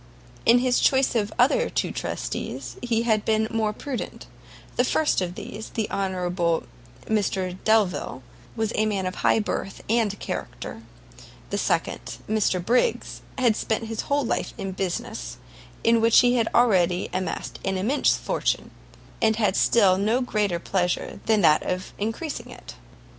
[0.47, 4.25] In his choice of the other two trustees he had been more prudent;
[4.75, 6.63] the first of these, the honourable
[7.05, 8.23] Mr Delvile,
[8.55, 10.81] was a man of high birth and character;
[11.51, 15.37] the second, Mr Briggs, had spent his whole life in business,
[15.83, 18.71] in which he had already amassed an immense fortune,
[19.21, 22.73] and had still no greater pleasure than that of encreasing it.